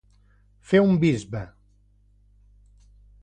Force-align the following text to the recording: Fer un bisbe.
Fer 0.69 0.79
un 0.85 0.95
bisbe. 1.03 1.43